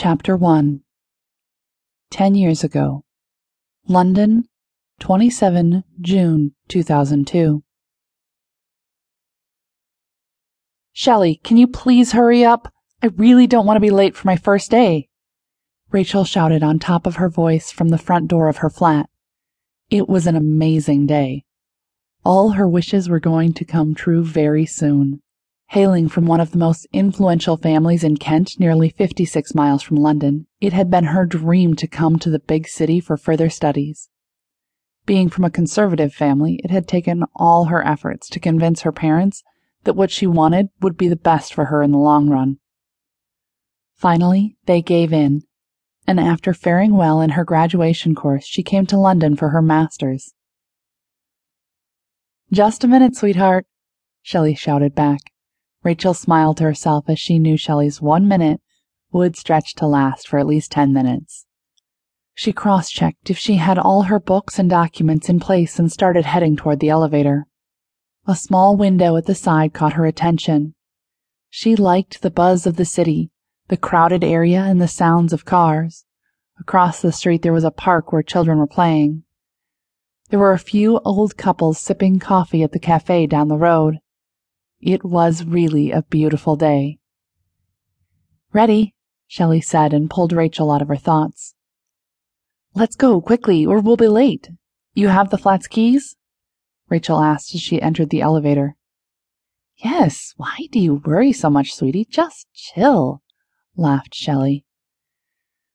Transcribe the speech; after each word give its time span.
Chapter 0.00 0.36
1 0.36 0.80
Ten 2.12 2.36
years 2.36 2.62
ago. 2.62 3.02
London, 3.88 4.44
27 5.00 5.82
June 6.00 6.54
2002. 6.68 7.64
Shelley, 10.92 11.40
can 11.42 11.56
you 11.56 11.66
please 11.66 12.12
hurry 12.12 12.44
up? 12.44 12.72
I 13.02 13.08
really 13.08 13.48
don't 13.48 13.66
want 13.66 13.74
to 13.74 13.80
be 13.80 13.90
late 13.90 14.14
for 14.14 14.28
my 14.28 14.36
first 14.36 14.70
day. 14.70 15.08
Rachel 15.90 16.22
shouted 16.22 16.62
on 16.62 16.78
top 16.78 17.04
of 17.04 17.16
her 17.16 17.28
voice 17.28 17.72
from 17.72 17.88
the 17.88 17.98
front 17.98 18.28
door 18.28 18.46
of 18.48 18.58
her 18.58 18.70
flat. 18.70 19.10
It 19.90 20.08
was 20.08 20.28
an 20.28 20.36
amazing 20.36 21.06
day. 21.06 21.42
All 22.24 22.50
her 22.50 22.68
wishes 22.68 23.08
were 23.08 23.18
going 23.18 23.52
to 23.54 23.64
come 23.64 23.96
true 23.96 24.22
very 24.22 24.64
soon. 24.64 25.22
Hailing 25.72 26.08
from 26.08 26.24
one 26.24 26.40
of 26.40 26.52
the 26.52 26.58
most 26.58 26.86
influential 26.94 27.58
families 27.58 28.02
in 28.02 28.16
Kent, 28.16 28.52
nearly 28.58 28.88
56 28.88 29.54
miles 29.54 29.82
from 29.82 29.98
London, 29.98 30.46
it 30.62 30.72
had 30.72 30.90
been 30.90 31.04
her 31.04 31.26
dream 31.26 31.76
to 31.76 31.86
come 31.86 32.18
to 32.20 32.30
the 32.30 32.38
big 32.38 32.66
city 32.66 33.00
for 33.00 33.18
further 33.18 33.50
studies. 33.50 34.08
Being 35.04 35.28
from 35.28 35.44
a 35.44 35.50
conservative 35.50 36.14
family, 36.14 36.58
it 36.64 36.70
had 36.70 36.88
taken 36.88 37.24
all 37.36 37.66
her 37.66 37.86
efforts 37.86 38.30
to 38.30 38.40
convince 38.40 38.80
her 38.80 38.92
parents 38.92 39.42
that 39.84 39.92
what 39.92 40.10
she 40.10 40.26
wanted 40.26 40.70
would 40.80 40.96
be 40.96 41.06
the 41.06 41.16
best 41.16 41.52
for 41.52 41.66
her 41.66 41.82
in 41.82 41.92
the 41.92 41.98
long 41.98 42.30
run. 42.30 42.56
Finally, 43.94 44.56
they 44.64 44.80
gave 44.80 45.12
in, 45.12 45.42
and 46.06 46.18
after 46.18 46.54
faring 46.54 46.96
well 46.96 47.20
in 47.20 47.30
her 47.30 47.44
graduation 47.44 48.14
course, 48.14 48.46
she 48.46 48.62
came 48.62 48.86
to 48.86 48.96
London 48.96 49.36
for 49.36 49.50
her 49.50 49.60
master's. 49.60 50.32
Just 52.50 52.84
a 52.84 52.88
minute, 52.88 53.14
sweetheart, 53.14 53.66
Shelley 54.22 54.54
shouted 54.54 54.94
back. 54.94 55.30
Rachel 55.84 56.14
smiled 56.14 56.56
to 56.58 56.64
herself 56.64 57.04
as 57.08 57.18
she 57.18 57.38
knew 57.38 57.56
Shelley's 57.56 58.02
one 58.02 58.26
minute 58.26 58.60
would 59.12 59.36
stretch 59.36 59.74
to 59.76 59.86
last 59.86 60.28
for 60.28 60.38
at 60.38 60.46
least 60.46 60.72
ten 60.72 60.92
minutes. 60.92 61.46
She 62.34 62.52
cross 62.52 62.90
checked 62.90 63.30
if 63.30 63.38
she 63.38 63.56
had 63.56 63.78
all 63.78 64.02
her 64.02 64.20
books 64.20 64.58
and 64.58 64.70
documents 64.70 65.28
in 65.28 65.40
place 65.40 65.78
and 65.78 65.90
started 65.90 66.24
heading 66.24 66.56
toward 66.56 66.80
the 66.80 66.88
elevator. 66.88 67.46
A 68.26 68.36
small 68.36 68.76
window 68.76 69.16
at 69.16 69.26
the 69.26 69.34
side 69.34 69.72
caught 69.72 69.94
her 69.94 70.04
attention. 70.04 70.74
She 71.50 71.74
liked 71.74 72.22
the 72.22 72.30
buzz 72.30 72.66
of 72.66 72.76
the 72.76 72.84
city, 72.84 73.30
the 73.68 73.76
crowded 73.76 74.22
area, 74.22 74.60
and 74.60 74.80
the 74.80 74.88
sounds 74.88 75.32
of 75.32 75.44
cars. 75.44 76.04
Across 76.60 77.02
the 77.02 77.12
street 77.12 77.42
there 77.42 77.52
was 77.52 77.64
a 77.64 77.70
park 77.70 78.12
where 78.12 78.22
children 78.22 78.58
were 78.58 78.66
playing. 78.66 79.22
There 80.30 80.38
were 80.38 80.52
a 80.52 80.58
few 80.58 80.98
old 81.04 81.36
couples 81.36 81.80
sipping 81.80 82.18
coffee 82.18 82.62
at 82.62 82.72
the 82.72 82.78
cafe 82.78 83.26
down 83.26 83.48
the 83.48 83.56
road. 83.56 83.98
It 84.80 85.04
was 85.04 85.44
really 85.44 85.90
a 85.90 86.02
beautiful 86.02 86.54
day. 86.54 86.98
Ready, 88.52 88.94
Shelley 89.26 89.60
said 89.60 89.92
and 89.92 90.08
pulled 90.08 90.32
Rachel 90.32 90.70
out 90.70 90.82
of 90.82 90.88
her 90.88 90.96
thoughts. 90.96 91.54
Let's 92.74 92.96
go 92.96 93.20
quickly, 93.20 93.66
or 93.66 93.80
we'll 93.80 93.96
be 93.96 94.08
late. 94.08 94.50
You 94.94 95.08
have 95.08 95.30
the 95.30 95.38
flat's 95.38 95.66
keys? 95.66 96.16
Rachel 96.88 97.20
asked 97.20 97.54
as 97.54 97.60
she 97.60 97.82
entered 97.82 98.10
the 98.10 98.20
elevator. 98.20 98.76
Yes, 99.76 100.32
why 100.36 100.68
do 100.70 100.78
you 100.78 100.94
worry 100.94 101.32
so 101.32 101.50
much, 101.50 101.74
sweetie? 101.74 102.06
Just 102.08 102.46
chill, 102.52 103.22
laughed 103.76 104.14
Shelley. 104.14 104.64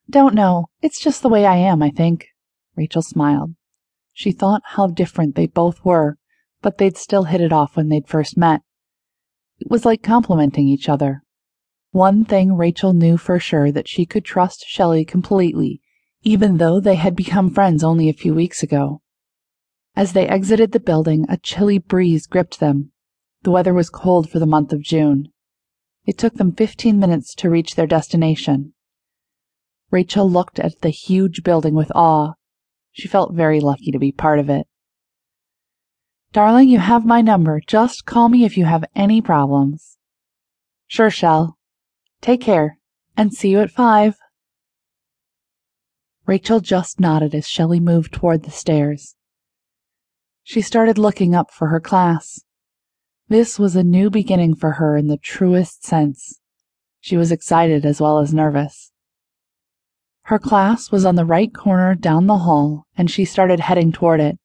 Don't 0.09 0.33
know. 0.33 0.67
It's 0.81 0.99
just 0.99 1.21
the 1.21 1.29
way 1.29 1.45
I 1.45 1.55
am, 1.57 1.81
I 1.81 1.89
think. 1.89 2.27
Rachel 2.75 3.01
smiled. 3.01 3.55
She 4.13 4.31
thought 4.31 4.61
how 4.65 4.87
different 4.87 5.35
they 5.35 5.47
both 5.47 5.83
were, 5.83 6.17
but 6.61 6.77
they'd 6.77 6.97
still 6.97 7.25
hit 7.25 7.41
it 7.41 7.53
off 7.53 7.75
when 7.75 7.89
they'd 7.89 8.07
first 8.07 8.37
met. 8.37 8.61
It 9.63 9.71
was 9.71 9.85
like 9.85 10.03
complimenting 10.03 10.67
each 10.67 10.89
other. 10.89 11.23
One 11.91 12.25
thing 12.25 12.57
Rachel 12.57 12.91
knew 12.91 13.15
for 13.15 13.39
sure 13.39 13.71
that 13.71 13.87
she 13.87 14.05
could 14.05 14.25
trust 14.25 14.65
Shelley 14.67 15.05
completely, 15.05 15.79
even 16.21 16.57
though 16.57 16.81
they 16.81 16.95
had 16.95 17.15
become 17.15 17.49
friends 17.49 17.81
only 17.81 18.09
a 18.09 18.13
few 18.13 18.33
weeks 18.33 18.61
ago. 18.61 19.01
As 19.95 20.11
they 20.11 20.27
exited 20.27 20.73
the 20.73 20.81
building, 20.81 21.25
a 21.29 21.37
chilly 21.37 21.77
breeze 21.77 22.27
gripped 22.27 22.59
them. 22.59 22.91
The 23.43 23.51
weather 23.51 23.73
was 23.73 23.89
cold 23.89 24.29
for 24.29 24.37
the 24.37 24.45
month 24.45 24.73
of 24.73 24.81
June. 24.81 25.29
It 26.05 26.17
took 26.17 26.33
them 26.33 26.51
15 26.51 26.99
minutes 26.99 27.33
to 27.35 27.49
reach 27.49 27.75
their 27.75 27.87
destination. 27.87 28.73
Rachel 29.91 30.29
looked 30.29 30.59
at 30.59 30.81
the 30.81 30.89
huge 30.89 31.41
building 31.41 31.73
with 31.73 31.89
awe. 31.95 32.33
She 32.91 33.07
felt 33.07 33.33
very 33.33 33.61
lucky 33.61 33.91
to 33.91 33.99
be 33.99 34.11
part 34.11 34.39
of 34.39 34.49
it. 34.49 34.67
Darling, 36.33 36.67
you 36.67 36.79
have 36.79 37.05
my 37.05 37.21
number. 37.21 37.61
Just 37.65 38.05
call 38.05 38.27
me 38.27 38.43
if 38.43 38.57
you 38.57 38.65
have 38.65 38.83
any 38.95 39.21
problems. 39.21 39.99
Sure, 40.87 41.11
Shell. 41.11 41.59
Take 42.21 42.41
care, 42.41 42.79
and 43.15 43.31
see 43.31 43.49
you 43.49 43.59
at 43.59 43.69
five. 43.69 44.17
Rachel 46.25 46.59
just 46.59 46.99
nodded 46.99 47.35
as 47.35 47.47
Shelley 47.47 47.79
moved 47.79 48.13
toward 48.13 48.43
the 48.43 48.51
stairs. 48.51 49.15
She 50.41 50.59
started 50.59 50.97
looking 50.97 51.35
up 51.35 51.51
for 51.51 51.67
her 51.67 51.79
class. 51.79 52.41
This 53.27 53.59
was 53.59 53.75
a 53.75 53.83
new 53.83 54.09
beginning 54.09 54.55
for 54.55 54.71
her 54.73 54.97
in 54.97 55.09
the 55.09 55.17
truest 55.17 55.85
sense. 55.85 56.39
She 56.99 57.15
was 57.15 57.31
excited 57.31 57.85
as 57.85 58.01
well 58.01 58.17
as 58.17 58.33
nervous. 58.33 58.91
Her 60.23 60.39
class 60.39 60.91
was 60.91 61.05
on 61.05 61.13
the 61.13 61.25
right 61.25 61.53
corner 61.53 61.93
down 61.93 62.25
the 62.25 62.39
hall, 62.39 62.85
and 62.97 63.11
she 63.11 63.23
started 63.23 63.59
heading 63.59 63.91
toward 63.91 64.19
it. 64.19 64.39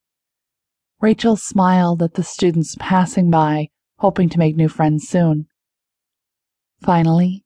Rachel 1.00 1.36
smiled 1.36 2.02
at 2.02 2.14
the 2.14 2.24
students 2.24 2.76
passing 2.78 3.30
by, 3.30 3.68
hoping 3.98 4.28
to 4.30 4.38
make 4.38 4.56
new 4.56 4.68
friends 4.68 5.08
soon. 5.08 5.46
Finally, 6.80 7.44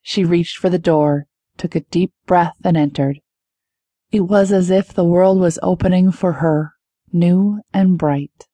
she 0.00 0.24
reached 0.24 0.58
for 0.58 0.70
the 0.70 0.78
door, 0.78 1.26
took 1.56 1.74
a 1.74 1.80
deep 1.80 2.12
breath, 2.26 2.56
and 2.62 2.76
entered. 2.76 3.20
It 4.12 4.20
was 4.20 4.52
as 4.52 4.70
if 4.70 4.92
the 4.92 5.04
world 5.04 5.40
was 5.40 5.58
opening 5.62 6.12
for 6.12 6.34
her, 6.34 6.74
new 7.12 7.60
and 7.72 7.98
bright. 7.98 8.46